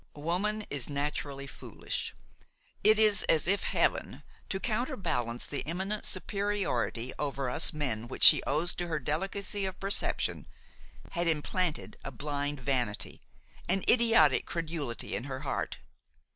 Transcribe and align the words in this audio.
Woman 0.15 0.65
is 0.71 0.89
naturally 0.89 1.45
foolish; 1.45 2.15
it 2.83 2.97
is 2.97 3.21
as 3.29 3.47
if 3.47 3.61
Heaven, 3.61 4.23
to 4.49 4.59
counterbalance 4.59 5.45
the 5.45 5.63
eminent 5.67 6.07
superiority 6.07 7.13
over 7.19 7.51
us 7.51 7.71
men 7.71 8.07
which 8.07 8.23
she 8.23 8.41
owes 8.47 8.73
to 8.73 8.87
her 8.87 8.97
delicacy 8.97 9.63
of 9.65 9.79
perception, 9.79 10.47
had 11.11 11.27
implanted 11.27 11.97
a 12.03 12.09
blind 12.11 12.59
vanity, 12.61 13.21
an 13.69 13.83
idiotic 13.87 14.47
credulity 14.47 15.15
in 15.15 15.25
her 15.25 15.41
heart. 15.41 15.77